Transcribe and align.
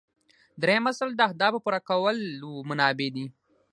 دریم 0.61 0.83
اصل 0.91 1.09
د 1.15 1.19
اهدافو 1.27 1.63
پوره 1.63 1.79
کولو 1.89 2.51
منابع 2.69 3.09
دي. 3.15 3.25